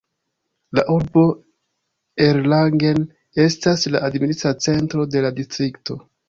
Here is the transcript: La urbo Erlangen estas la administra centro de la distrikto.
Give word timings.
La 0.77 0.83
urbo 0.93 1.25
Erlangen 2.27 3.05
estas 3.45 3.85
la 3.97 4.03
administra 4.09 4.55
centro 4.69 5.07
de 5.17 5.23
la 5.29 5.33
distrikto. 5.43 6.01